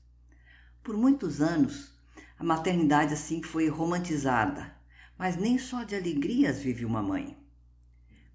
[0.83, 1.92] Por muitos anos,
[2.39, 4.74] a maternidade assim foi romantizada,
[5.19, 7.36] mas nem só de alegrias vive uma mãe.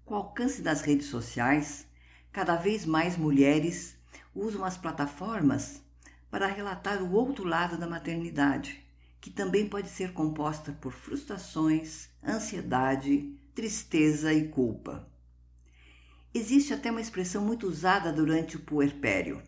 [0.04, 1.84] Com o alcance das redes sociais,
[2.30, 3.98] cada vez mais mulheres
[4.34, 5.82] usam as plataformas
[6.30, 8.84] para relatar o outro lado da maternidade,
[9.20, 15.08] que também pode ser composta por frustrações, ansiedade, tristeza e culpa.
[16.32, 19.42] Existe até uma expressão muito usada durante o puerpério: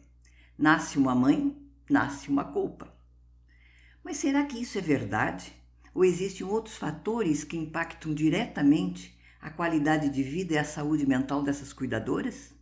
[0.59, 1.57] nasce uma mãe,
[1.89, 2.93] nasce uma culpa.
[4.03, 5.55] Mas será que isso é verdade?
[5.95, 11.43] Ou existem outros fatores que impactam diretamente a qualidade de vida e a saúde mental
[11.43, 12.53] dessas cuidadoras?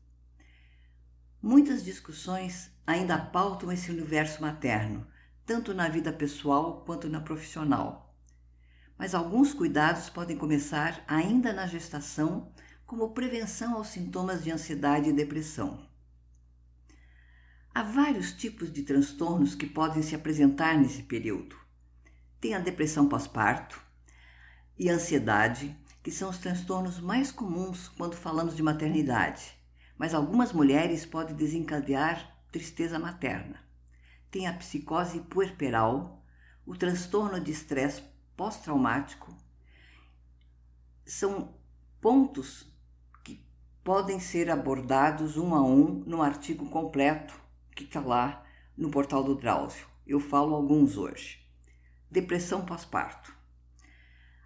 [1.42, 5.06] Muitas discussões ainda pautam esse universo materno,
[5.46, 8.14] tanto na vida pessoal quanto na profissional.
[8.98, 12.52] Mas alguns cuidados podem começar ainda na gestação,
[12.84, 15.88] como prevenção aos sintomas de ansiedade e depressão.
[17.74, 21.56] Há vários tipos de transtornos que podem se apresentar nesse período.
[22.38, 23.80] Tem a depressão pós-parto
[24.78, 29.58] e a ansiedade, que são os transtornos mais comuns quando falamos de maternidade
[30.00, 33.62] mas algumas mulheres podem desencadear tristeza materna.
[34.30, 36.24] Tem a psicose puerperal,
[36.64, 38.02] o transtorno de estresse
[38.34, 39.36] pós-traumático.
[41.04, 41.54] São
[42.00, 42.66] pontos
[43.22, 43.44] que
[43.84, 47.38] podem ser abordados um a um no artigo completo
[47.76, 48.42] que está lá
[48.74, 49.86] no portal do Drauzio.
[50.06, 51.46] Eu falo alguns hoje.
[52.10, 53.36] Depressão pós-parto.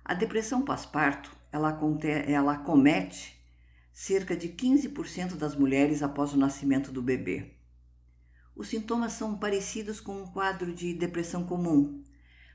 [0.05, 1.79] A depressão pós-parto ela,
[2.27, 3.34] ela comete
[3.95, 7.55] cerca de 15% das mulheres após o nascimento do bebê.
[8.57, 12.03] Os sintomas são parecidos com um quadro de depressão comum,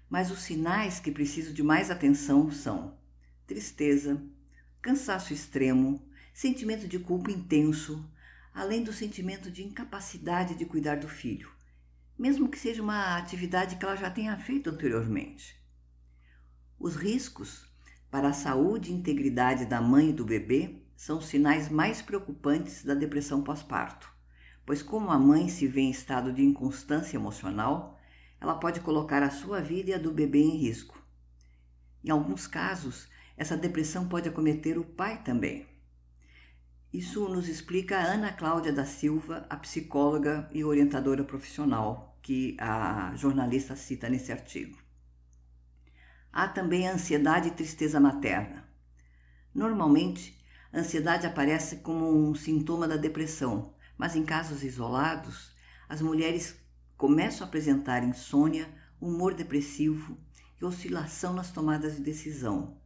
[0.09, 2.99] mas os sinais que precisam de mais atenção são
[3.47, 4.21] tristeza,
[4.81, 8.05] cansaço extremo, sentimento de culpa intenso,
[8.53, 11.49] além do sentimento de incapacidade de cuidar do filho,
[12.17, 15.57] mesmo que seja uma atividade que ela já tenha feito anteriormente.
[16.77, 17.65] Os riscos
[18.11, 22.83] para a saúde e integridade da mãe e do bebê são os sinais mais preocupantes
[22.83, 24.11] da depressão pós-parto,
[24.65, 27.97] pois, como a mãe se vê em estado de inconstância emocional,
[28.41, 31.01] ela pode colocar a sua vida e a do bebê em risco.
[32.03, 35.65] Em alguns casos, essa depressão pode acometer o pai também.
[36.91, 43.15] Isso nos explica a Ana Cláudia da Silva, a psicóloga e orientadora profissional que a
[43.15, 44.77] jornalista cita nesse artigo.
[46.29, 48.67] Há também a ansiedade e tristeza materna.
[49.55, 50.38] Normalmente,
[50.71, 55.51] a ansiedade aparece como um sintoma da depressão, mas em casos isolados,
[55.87, 56.55] as mulheres
[56.95, 58.69] começam a apresentar insônia,
[59.01, 60.17] humor depressivo
[60.61, 62.77] e oscilação nas tomadas de decisão,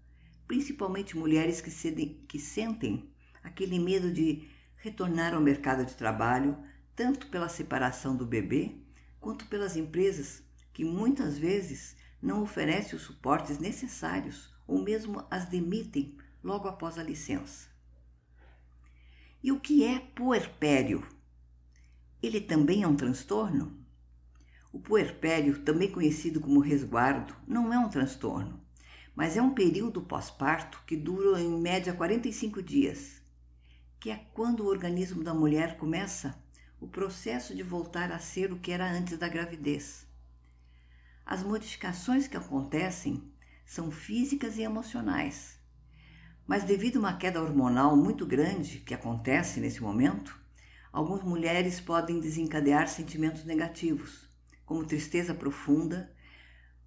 [0.48, 3.12] principalmente mulheres que, cedem, que sentem
[3.44, 6.58] aquele medo de retornar ao mercado de trabalho,
[6.96, 8.76] tanto pela separação do bebê,
[9.20, 10.42] quanto pelas empresas
[10.72, 17.04] que muitas vezes não oferecem os suportes necessários ou mesmo as demitem logo após a
[17.04, 17.73] licença.
[19.44, 21.06] E o que é puerpério?
[22.22, 23.78] Ele também é um transtorno?
[24.72, 28.66] O puerpério, também conhecido como resguardo, não é um transtorno,
[29.13, 33.22] mas é um período pós-parto que dura em média 45 dias,
[34.00, 36.42] que é quando o organismo da mulher começa
[36.80, 40.07] o processo de voltar a ser o que era antes da gravidez.
[41.25, 43.30] As modificações que acontecem
[43.66, 45.62] são físicas e emocionais
[46.45, 50.38] mas devido a uma queda hormonal muito grande que acontece nesse momento,
[50.92, 54.28] algumas mulheres podem desencadear sentimentos negativos,
[54.66, 56.13] como tristeza profunda,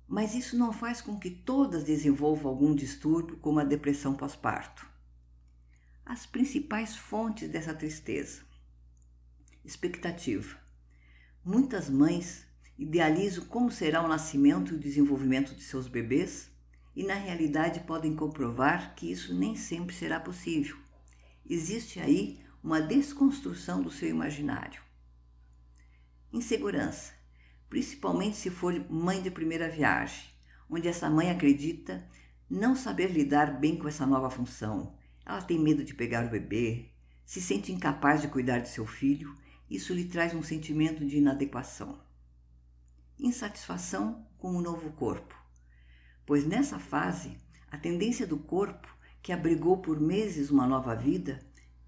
[0.06, 4.87] mas isso não faz com que todas desenvolvam algum distúrbio, como a depressão pós-parto.
[6.05, 8.43] As principais fontes dessa tristeza:
[9.64, 10.56] expectativa.
[11.44, 12.47] Muitas mães
[12.79, 16.50] idealizam como será o nascimento e o desenvolvimento de seus bebês
[16.96, 20.76] e, na realidade, podem comprovar que isso nem sempre será possível.
[21.48, 24.81] Existe aí uma desconstrução do seu imaginário.
[26.32, 27.12] Insegurança,
[27.69, 30.25] principalmente se for mãe de primeira viagem,
[30.69, 32.08] onde essa mãe acredita
[32.48, 34.96] não saber lidar bem com essa nova função.
[35.25, 36.90] Ela tem medo de pegar o bebê,
[37.25, 39.34] se sente incapaz de cuidar de seu filho,
[39.69, 42.00] isso lhe traz um sentimento de inadequação.
[43.19, 45.34] Insatisfação com o novo corpo,
[46.26, 47.38] pois nessa fase
[47.70, 51.40] a tendência do corpo, que abrigou por meses uma nova vida,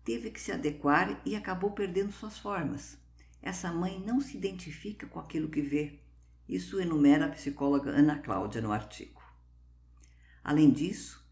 [0.05, 2.97] teve que se adequar e acabou perdendo suas formas.
[3.43, 6.01] Essa mãe não se identifica com aquilo que vê.
[6.49, 9.21] Isso enumera a psicóloga Ana Cláudia no artigo.
[10.43, 11.25] Além disso,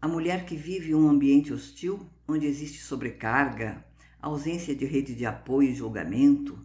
[0.00, 3.84] a mulher que vive um ambiente hostil, onde existe sobrecarga,
[4.20, 6.58] ausência de rede de apoio e julgamento,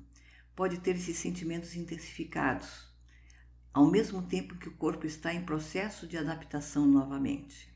[0.56, 2.87] pode ter esses sentimentos intensificados,
[3.74, 7.70] ao mesmo tempo que o corpo está em processo de adaptação novamente.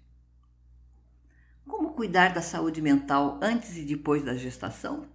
[1.68, 5.08] Como cuidar da saúde mental antes e depois da gestação?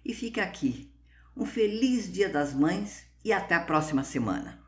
[0.03, 0.91] E fica aqui
[1.37, 4.62] um feliz Dia das Mães e até a próxima semana.